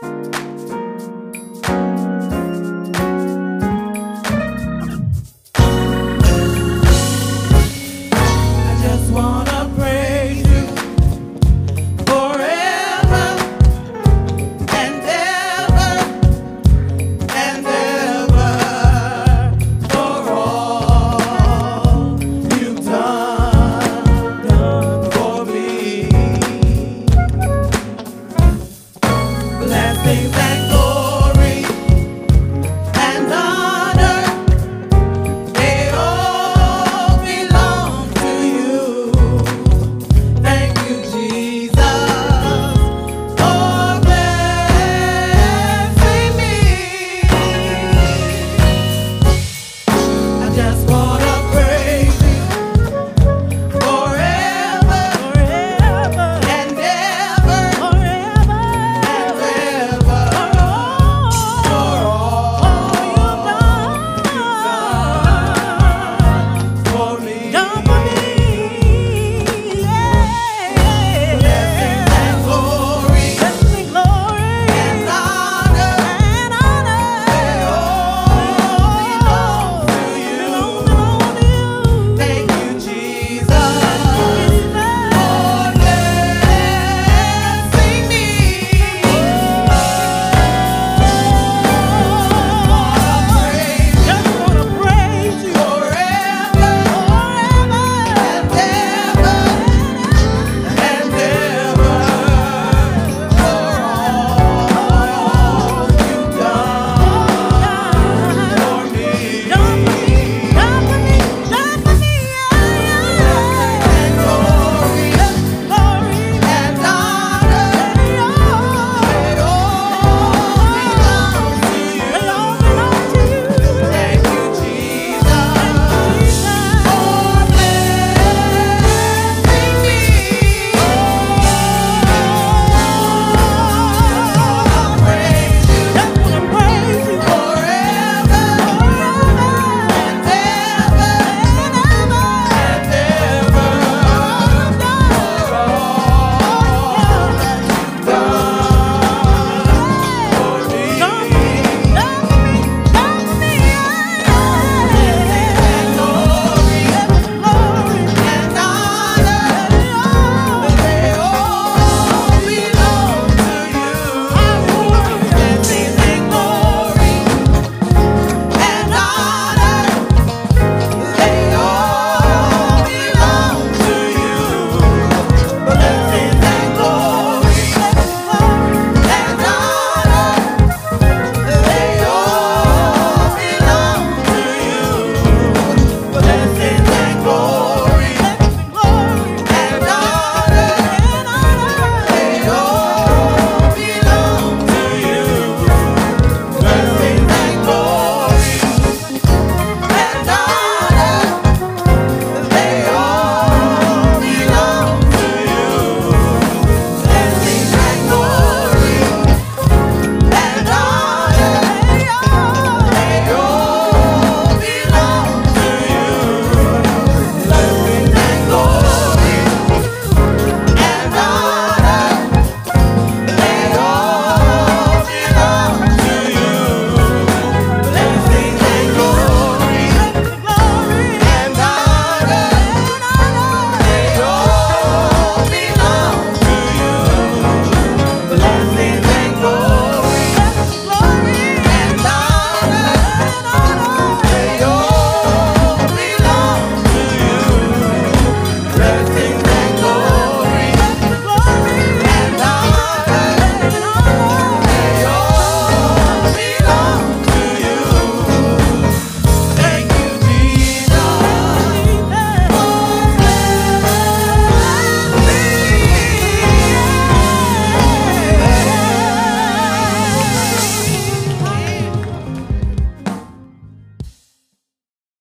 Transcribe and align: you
you 0.00 0.57